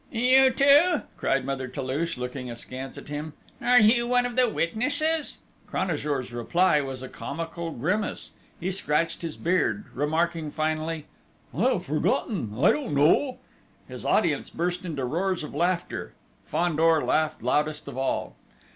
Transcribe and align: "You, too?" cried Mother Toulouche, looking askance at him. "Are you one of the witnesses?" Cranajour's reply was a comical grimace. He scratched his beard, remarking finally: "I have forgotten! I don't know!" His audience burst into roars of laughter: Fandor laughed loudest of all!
"You, 0.11 0.49
too?" 0.49 1.03
cried 1.15 1.45
Mother 1.45 1.67
Toulouche, 1.67 2.17
looking 2.17 2.49
askance 2.49 2.97
at 2.97 3.07
him. 3.09 3.33
"Are 3.61 3.79
you 3.79 4.07
one 4.07 4.25
of 4.25 4.35
the 4.35 4.49
witnesses?" 4.49 5.37
Cranajour's 5.69 6.33
reply 6.33 6.81
was 6.81 7.03
a 7.03 7.07
comical 7.07 7.69
grimace. 7.69 8.31
He 8.59 8.71
scratched 8.71 9.21
his 9.21 9.37
beard, 9.37 9.85
remarking 9.93 10.49
finally: 10.49 11.05
"I 11.55 11.73
have 11.73 11.85
forgotten! 11.85 12.51
I 12.57 12.71
don't 12.71 12.95
know!" 12.95 13.37
His 13.87 14.03
audience 14.03 14.49
burst 14.49 14.85
into 14.85 15.05
roars 15.05 15.43
of 15.43 15.53
laughter: 15.53 16.15
Fandor 16.45 17.03
laughed 17.05 17.43
loudest 17.43 17.87
of 17.87 17.95
all! 17.95 18.35